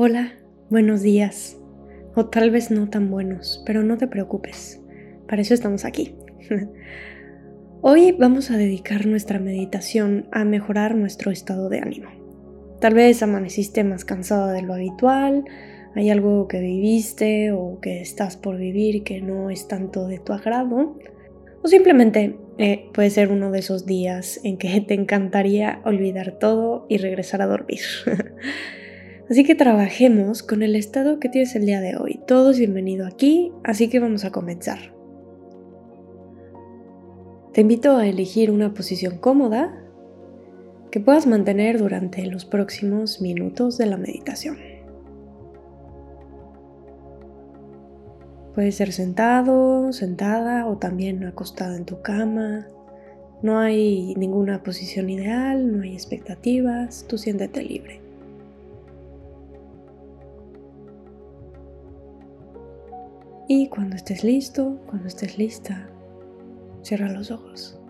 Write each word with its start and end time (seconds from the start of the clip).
Hola, 0.00 0.34
buenos 0.70 1.02
días. 1.02 1.56
O 2.14 2.26
tal 2.26 2.52
vez 2.52 2.70
no 2.70 2.88
tan 2.88 3.10
buenos, 3.10 3.64
pero 3.66 3.82
no 3.82 3.98
te 3.98 4.06
preocupes. 4.06 4.80
Para 5.26 5.42
eso 5.42 5.54
estamos 5.54 5.84
aquí. 5.84 6.14
Hoy 7.80 8.12
vamos 8.12 8.52
a 8.52 8.56
dedicar 8.56 9.06
nuestra 9.06 9.40
meditación 9.40 10.28
a 10.30 10.44
mejorar 10.44 10.94
nuestro 10.94 11.32
estado 11.32 11.68
de 11.68 11.80
ánimo. 11.80 12.10
Tal 12.80 12.94
vez 12.94 13.24
amaneciste 13.24 13.82
más 13.82 14.04
cansada 14.04 14.52
de 14.52 14.62
lo 14.62 14.74
habitual, 14.74 15.42
hay 15.96 16.10
algo 16.10 16.46
que 16.46 16.60
viviste 16.60 17.50
o 17.50 17.80
que 17.80 18.00
estás 18.00 18.36
por 18.36 18.56
vivir 18.56 19.02
que 19.02 19.20
no 19.20 19.50
es 19.50 19.66
tanto 19.66 20.06
de 20.06 20.20
tu 20.20 20.32
agrado, 20.32 20.96
o 21.60 21.66
simplemente 21.66 22.38
eh, 22.58 22.88
puede 22.94 23.10
ser 23.10 23.32
uno 23.32 23.50
de 23.50 23.58
esos 23.58 23.84
días 23.84 24.38
en 24.44 24.58
que 24.58 24.80
te 24.80 24.94
encantaría 24.94 25.80
olvidar 25.84 26.38
todo 26.38 26.86
y 26.88 26.98
regresar 26.98 27.42
a 27.42 27.46
dormir. 27.46 27.80
Así 29.30 29.44
que 29.44 29.54
trabajemos 29.54 30.42
con 30.42 30.62
el 30.62 30.74
estado 30.74 31.20
que 31.20 31.28
tienes 31.28 31.54
el 31.54 31.66
día 31.66 31.82
de 31.82 31.96
hoy. 31.96 32.18
Todos 32.26 32.58
bienvenido 32.58 33.06
aquí, 33.06 33.52
así 33.62 33.90
que 33.90 34.00
vamos 34.00 34.24
a 34.24 34.32
comenzar. 34.32 34.78
Te 37.52 37.60
invito 37.60 37.96
a 37.96 38.06
elegir 38.06 38.50
una 38.50 38.72
posición 38.72 39.18
cómoda 39.18 39.84
que 40.90 41.00
puedas 41.00 41.26
mantener 41.26 41.78
durante 41.78 42.24
los 42.24 42.46
próximos 42.46 43.20
minutos 43.20 43.76
de 43.76 43.84
la 43.84 43.98
meditación. 43.98 44.56
Puede 48.54 48.72
ser 48.72 48.92
sentado, 48.92 49.92
sentada 49.92 50.66
o 50.66 50.78
también 50.78 51.22
acostada 51.24 51.76
en 51.76 51.84
tu 51.84 52.00
cama. 52.00 52.66
No 53.42 53.58
hay 53.58 54.14
ninguna 54.14 54.62
posición 54.62 55.10
ideal, 55.10 55.76
no 55.76 55.82
hay 55.82 55.92
expectativas, 55.92 57.04
tú 57.06 57.18
siéntete 57.18 57.62
libre. 57.62 58.07
Y 63.50 63.68
cuando 63.68 63.96
estés 63.96 64.24
listo, 64.24 64.78
cuando 64.86 65.08
estés 65.08 65.38
lista, 65.38 65.88
cierra 66.82 67.10
los 67.10 67.30
ojos. 67.30 67.80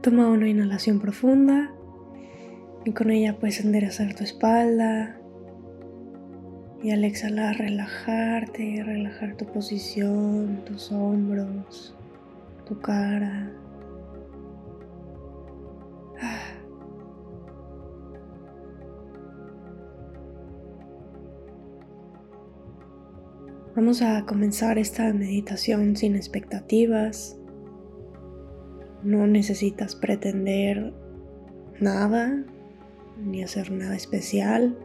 Toma 0.00 0.28
una 0.28 0.48
inhalación 0.48 0.98
profunda 0.98 1.74
y 2.86 2.92
con 2.92 3.10
ella 3.10 3.38
puedes 3.38 3.60
enderezar 3.60 4.14
tu 4.14 4.24
espalda 4.24 5.20
y 6.82 6.90
al 6.92 7.04
exhalar 7.04 7.58
relajarte, 7.58 8.82
relajar 8.82 9.36
tu 9.36 9.44
posición, 9.44 10.62
tus 10.64 10.90
hombros, 10.90 11.94
tu 12.66 12.80
cara. 12.80 13.50
Vamos 23.78 24.02
a 24.02 24.26
comenzar 24.26 24.76
esta 24.76 25.12
meditación 25.12 25.94
sin 25.94 26.16
expectativas. 26.16 27.38
No 29.04 29.28
necesitas 29.28 29.94
pretender 29.94 30.92
nada 31.78 32.44
ni 33.22 33.44
hacer 33.44 33.70
nada 33.70 33.94
especial. 33.94 34.76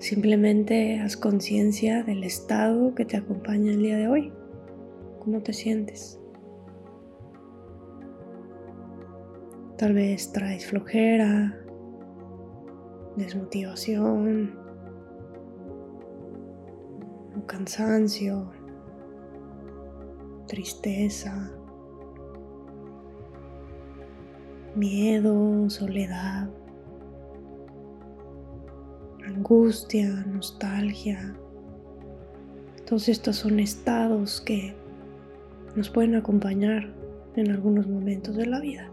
Simplemente 0.00 0.98
haz 0.98 1.16
conciencia 1.16 2.02
del 2.02 2.24
estado 2.24 2.96
que 2.96 3.04
te 3.04 3.16
acompaña 3.16 3.70
el 3.70 3.82
día 3.82 3.96
de 3.96 4.08
hoy. 4.08 4.32
¿Cómo 5.20 5.40
te 5.40 5.52
sientes? 5.52 6.18
Tal 9.76 9.92
vez 9.92 10.32
traes 10.32 10.66
flojera, 10.66 11.60
desmotivación, 13.16 14.67
cansancio, 17.48 18.52
tristeza, 20.46 21.50
miedo, 24.76 25.68
soledad, 25.68 26.48
angustia, 29.26 30.08
nostalgia. 30.26 31.34
Todos 32.86 33.08
estos 33.08 33.36
son 33.36 33.58
estados 33.58 34.40
que 34.42 34.76
nos 35.74 35.90
pueden 35.90 36.14
acompañar 36.14 36.94
en 37.34 37.50
algunos 37.50 37.88
momentos 37.88 38.36
de 38.36 38.46
la 38.46 38.60
vida. 38.60 38.90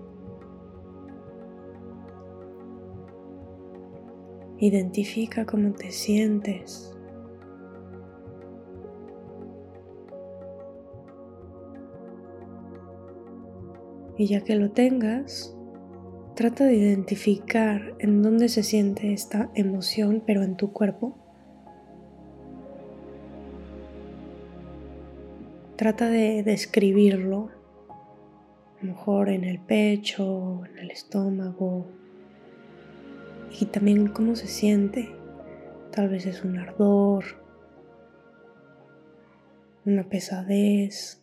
Identifica 4.58 5.46
cómo 5.46 5.74
te 5.74 5.92
sientes 5.92 6.95
Y 14.18 14.28
ya 14.28 14.42
que 14.42 14.56
lo 14.56 14.72
tengas, 14.72 15.56
trata 16.36 16.66
de 16.66 16.76
identificar 16.76 17.96
en 18.00 18.22
dónde 18.22 18.50
se 18.50 18.64
siente 18.64 19.14
esta 19.14 19.50
emoción, 19.56 20.24
pero 20.26 20.44
en 20.44 20.56
tu 20.56 20.72
cuerpo. 20.72 21.18
Trata 25.76 26.10
de 26.10 26.44
describirlo, 26.44 27.50
a 28.80 28.86
lo 28.86 28.94
mejor 28.94 29.30
en 29.30 29.44
el 29.44 29.60
pecho, 29.60 30.64
en 30.66 30.78
el 30.78 30.92
estómago, 30.92 31.86
y 33.60 33.66
también 33.66 34.08
cómo 34.08 34.36
se 34.36 34.48
siente. 34.48 35.14
Tal 35.92 36.10
vez 36.10 36.26
es 36.26 36.44
un 36.44 36.58
ardor, 36.58 37.26
una 39.86 40.04
pesadez, 40.04 41.22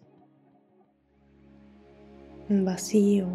un 2.48 2.64
vacío. 2.64 3.26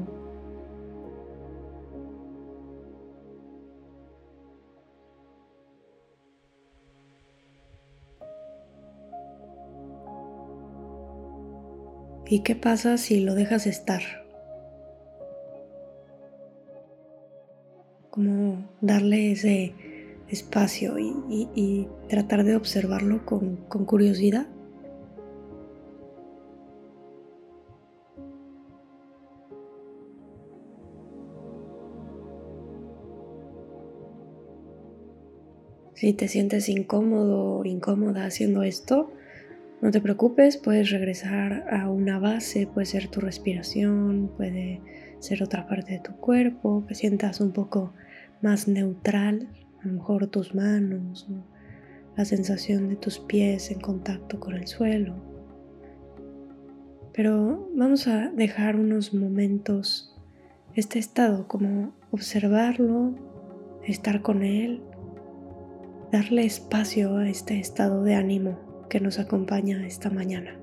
¿Y 12.30 12.42
qué 12.42 12.56
pasa 12.56 12.98
si 12.98 13.22
lo 13.22 13.36
dejas 13.36 13.68
estar? 13.68 14.02
Como 18.10 18.68
darle 18.82 19.32
ese 19.32 19.74
espacio 20.28 20.98
y, 21.00 21.88
tratar 22.10 22.44
de 22.44 22.56
observarlo 22.58 23.26
con 23.26 23.56
curiosidad. 23.66 24.48
Si 35.98 36.14
te 36.14 36.28
sientes 36.28 36.70
incómodo 36.70 37.58
o 37.58 37.66
incómoda 37.66 38.26
haciendo 38.26 38.62
esto, 38.62 39.12
no 39.82 39.90
te 39.90 40.00
preocupes, 40.00 40.58
puedes 40.58 40.92
regresar 40.92 41.66
a 41.72 41.90
una 41.90 42.20
base, 42.20 42.68
puede 42.68 42.86
ser 42.86 43.08
tu 43.08 43.20
respiración, 43.20 44.30
puede 44.38 44.80
ser 45.18 45.42
otra 45.42 45.66
parte 45.66 45.94
de 45.94 46.00
tu 46.00 46.12
cuerpo, 46.18 46.86
que 46.86 46.94
sientas 46.94 47.42
un 47.42 47.52
poco 47.52 47.96
más 48.44 48.68
neutral, 48.68 49.50
a 49.82 49.88
lo 49.88 49.94
mejor 49.94 50.28
tus 50.28 50.54
manos, 50.54 51.28
la 52.16 52.26
sensación 52.26 52.90
de 52.90 52.96
tus 52.96 53.18
pies 53.18 53.72
en 53.72 53.80
contacto 53.80 54.40
con 54.40 54.54
el 54.54 54.68
suelo. 54.68 55.16
Pero 57.12 57.72
vamos 57.76 58.08
a 58.08 58.30
dejar 58.30 58.76
unos 58.76 59.16
momentos 59.16 60.16
este 60.76 61.00
estado, 61.00 61.48
como 61.48 61.92
observarlo, 62.12 63.16
estar 63.84 64.22
con 64.22 64.44
él 64.44 64.84
darle 66.12 66.46
espacio 66.46 67.18
a 67.18 67.30
este 67.30 67.60
estado 67.60 68.04
de 68.04 68.16
ánimo 68.16 68.86
que 68.90 69.00
nos 69.00 69.20
acompaña 69.20 69.86
esta 69.86 70.10
mañana. 70.10 70.58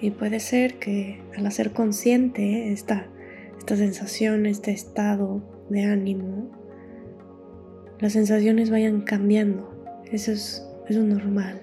Y 0.00 0.10
puede 0.12 0.40
ser 0.40 0.78
que 0.78 1.20
al 1.36 1.46
hacer 1.46 1.72
consciente 1.72 2.72
esta, 2.72 3.06
esta 3.58 3.76
sensación, 3.76 4.46
este 4.46 4.70
estado 4.70 5.42
de 5.68 5.84
ánimo, 5.84 6.50
las 7.98 8.14
sensaciones 8.14 8.70
vayan 8.70 9.02
cambiando. 9.02 10.02
Eso 10.10 10.32
es, 10.32 10.66
eso 10.88 11.00
es 11.00 11.06
normal. 11.06 11.60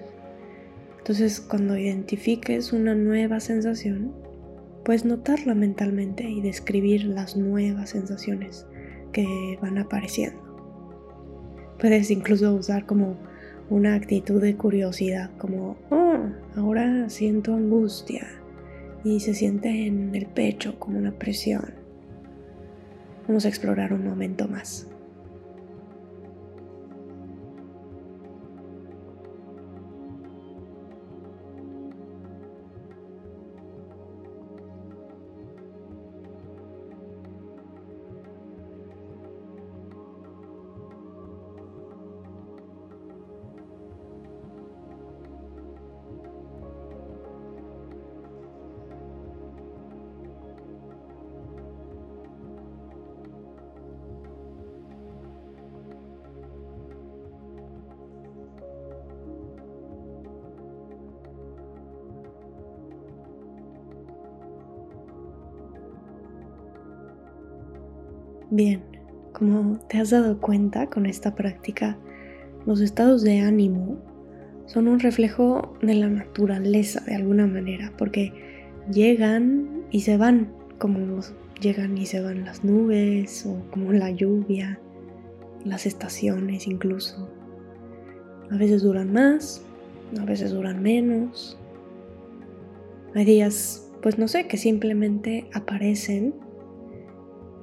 Entonces 0.98 1.40
cuando 1.40 1.76
identifiques 1.76 2.72
una 2.72 2.94
nueva 2.94 3.40
sensación, 3.40 4.14
puedes 4.84 5.04
notarla 5.04 5.54
mentalmente 5.54 6.24
y 6.28 6.40
describir 6.40 7.04
las 7.04 7.36
nuevas 7.36 7.90
sensaciones 7.90 8.66
que 9.12 9.58
van 9.60 9.78
apareciendo. 9.78 10.38
Puedes 11.80 12.10
incluso 12.10 12.54
usar 12.54 12.86
como 12.86 13.16
una 13.70 13.94
actitud 13.94 14.40
de 14.40 14.56
curiosidad, 14.56 15.30
como, 15.38 15.76
oh, 15.90 16.18
ahora 16.56 17.08
siento 17.10 17.54
angustia 17.54 18.26
y 19.04 19.20
se 19.20 19.34
siente 19.34 19.86
en 19.86 20.14
el 20.14 20.26
pecho 20.26 20.78
como 20.78 20.98
una 20.98 21.12
presión. 21.12 21.74
Vamos 23.26 23.44
a 23.44 23.48
explorar 23.48 23.92
un 23.92 24.04
momento 24.06 24.48
más. 24.48 24.88
Bien, 68.50 68.80
como 69.32 69.78
te 69.88 69.98
has 69.98 70.08
dado 70.10 70.40
cuenta 70.40 70.86
con 70.88 71.04
esta 71.04 71.34
práctica, 71.34 71.98
los 72.64 72.80
estados 72.80 73.22
de 73.22 73.40
ánimo 73.40 73.98
son 74.64 74.88
un 74.88 75.00
reflejo 75.00 75.76
de 75.82 75.94
la 75.94 76.08
naturaleza 76.08 77.02
de 77.04 77.14
alguna 77.14 77.46
manera, 77.46 77.92
porque 77.98 78.32
llegan 78.90 79.84
y 79.90 80.00
se 80.00 80.16
van, 80.16 80.50
como 80.78 81.20
llegan 81.60 81.98
y 81.98 82.06
se 82.06 82.22
van 82.22 82.46
las 82.46 82.64
nubes 82.64 83.44
o 83.44 83.62
como 83.70 83.92
la 83.92 84.10
lluvia, 84.10 84.80
las 85.64 85.84
estaciones 85.84 86.66
incluso. 86.66 87.28
A 88.50 88.56
veces 88.56 88.82
duran 88.82 89.12
más, 89.12 89.62
a 90.18 90.24
veces 90.24 90.52
duran 90.52 90.82
menos. 90.82 91.58
Hay 93.14 93.26
días, 93.26 93.90
pues 94.00 94.18
no 94.18 94.26
sé, 94.26 94.46
que 94.46 94.56
simplemente 94.56 95.50
aparecen 95.52 96.34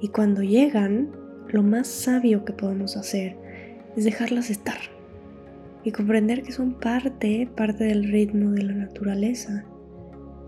y 0.00 0.08
cuando 0.08 0.42
llegan, 0.42 1.10
lo 1.48 1.62
más 1.62 1.86
sabio 1.86 2.44
que 2.44 2.52
podemos 2.52 2.96
hacer 2.96 3.36
es 3.96 4.04
dejarlas 4.04 4.50
estar 4.50 4.78
y 5.84 5.92
comprender 5.92 6.42
que 6.42 6.52
son 6.52 6.74
parte, 6.74 7.48
parte 7.56 7.84
del 7.84 8.04
ritmo 8.04 8.50
de 8.50 8.62
la 8.62 8.74
naturaleza, 8.74 9.64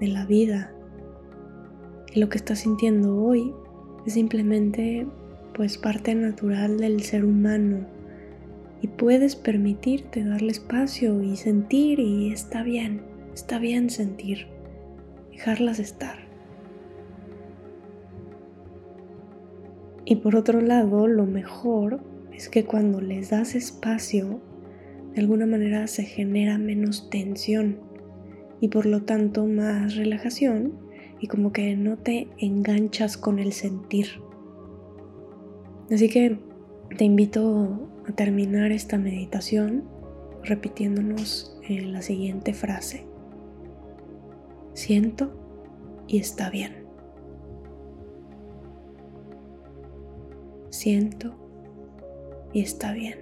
de 0.00 0.09
la 0.09 0.27
vida. 0.27 0.73
Y 2.12 2.21
lo 2.21 2.29
que 2.29 2.39
estás 2.39 2.61
sintiendo 2.61 3.17
hoy 3.17 3.55
es 4.06 4.15
simplemente 4.15 5.06
pues 5.55 5.79
parte 5.79 6.15
natural 6.15 6.79
del 6.79 7.03
ser 7.03 7.25
humano 7.25 7.87
y 8.81 8.89
puedes 8.89 9.35
permitirte 9.35 10.25
darle 10.25 10.53
espacio 10.53 11.23
y 11.23 11.37
sentir 11.37 11.99
y 11.99 12.33
está 12.33 12.62
bien, 12.62 13.03
está 13.35 13.59
bien 13.59 13.91
sentir, 13.91 14.47
dejarlas 15.33 15.79
estar. 15.79 16.27
Y 20.10 20.16
por 20.16 20.37
otro 20.37 20.62
lado, 20.62 21.06
lo 21.06 21.26
mejor 21.26 22.00
es 22.32 22.49
que 22.49 22.64
cuando 22.64 23.02
les 23.02 23.28
das 23.28 23.55
espacio, 23.55 24.40
de 25.12 25.20
alguna 25.20 25.44
manera 25.44 25.87
se 25.87 26.05
genera 26.05 26.56
menos 26.56 27.10
tensión 27.10 27.76
y 28.58 28.69
por 28.69 28.87
lo 28.87 29.02
tanto 29.02 29.44
más 29.44 29.96
relajación 29.96 30.72
y 31.20 31.26
como 31.26 31.52
que 31.52 31.76
no 31.76 31.99
te 31.99 32.28
enganchas 32.38 33.19
con 33.19 33.38
el 33.38 33.52
sentir. 33.52 34.06
Así 35.90 36.08
que 36.08 36.38
te 36.96 37.04
invito 37.04 37.90
a 38.08 38.12
terminar 38.12 38.72
esta 38.72 38.96
meditación 38.96 39.84
repitiéndonos 40.43 41.61
la 41.69 42.00
siguiente 42.00 42.54
frase. 42.54 43.04
Siento 44.72 45.38
y 46.06 46.16
está 46.16 46.49
bien. 46.49 46.77
Siento 50.78 51.34
y 52.52 52.62
está 52.62 52.92
bien. 52.92 53.19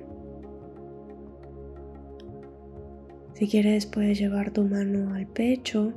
Si 3.33 3.49
quieres 3.49 3.87
puedes 3.87 4.19
llevar 4.19 4.51
tu 4.51 4.63
mano 4.65 5.15
al 5.15 5.27
pecho 5.27 5.93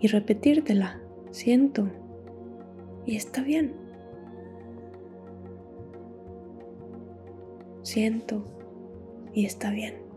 y 0.00 0.08
repetírtela. 0.08 1.00
Siento 1.30 1.88
y 3.06 3.16
está 3.16 3.42
bien. 3.42 3.74
Siento 7.82 8.44
y 9.34 9.44
está 9.44 9.70
bien. 9.70 10.09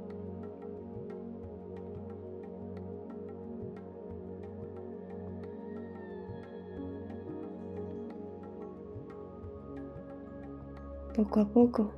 Poco 11.15 11.41
a 11.41 11.47
poco, 11.47 11.93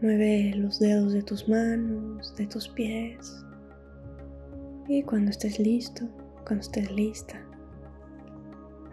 mueve 0.00 0.52
los 0.54 0.78
dedos 0.78 1.12
de 1.12 1.22
tus 1.22 1.48
manos, 1.48 2.34
de 2.36 2.46
tus 2.46 2.68
pies. 2.68 3.44
Y 4.88 5.02
cuando 5.02 5.30
estés 5.30 5.58
listo, 5.58 6.08
cuando 6.44 6.60
estés 6.60 6.90
lista, 6.92 7.44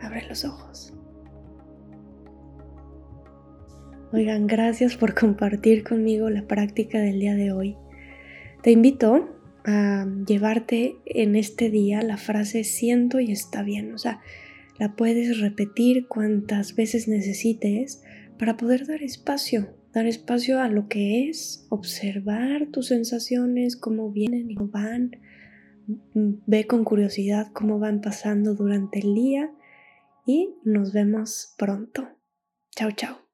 abre 0.01 0.25
los 0.27 0.45
ojos. 0.45 0.93
Oigan, 4.11 4.47
gracias 4.47 4.97
por 4.97 5.13
compartir 5.13 5.83
conmigo 5.83 6.31
la 6.31 6.47
práctica 6.47 6.99
del 6.99 7.19
día 7.19 7.35
de 7.35 7.51
hoy. 7.51 7.77
Te 8.63 8.71
invito 8.71 9.29
a 9.65 10.07
llevarte 10.25 10.95
en 11.05 11.35
este 11.35 11.69
día 11.69 12.01
la 12.01 12.17
frase 12.17 12.63
siento 12.63 13.19
y 13.19 13.31
está 13.31 13.61
bien. 13.61 13.93
O 13.93 13.99
sea, 13.99 14.21
la 14.79 14.95
puedes 14.95 15.39
repetir 15.39 16.07
cuantas 16.07 16.75
veces 16.75 17.07
necesites 17.07 18.01
para 18.39 18.55
poder 18.55 18.87
dar 18.87 19.03
espacio, 19.03 19.75
dar 19.93 20.07
espacio 20.07 20.61
a 20.61 20.69
lo 20.69 20.87
que 20.87 21.29
es, 21.29 21.67
observar 21.69 22.67
tus 22.71 22.87
sensaciones, 22.87 23.75
cómo 23.75 24.11
vienen 24.11 24.49
y 24.49 24.55
cómo 24.55 24.71
van, 24.71 25.11
ve 26.13 26.65
con 26.65 26.85
curiosidad 26.85 27.51
cómo 27.53 27.79
van 27.79 28.01
pasando 28.01 28.55
durante 28.55 28.99
el 28.99 29.13
día 29.13 29.51
y 30.25 30.55
nos 30.63 30.93
vemos 30.93 31.53
pronto. 31.57 32.07
Chao, 32.75 32.91
chao. 32.91 33.28